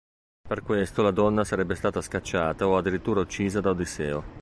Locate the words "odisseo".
3.69-4.23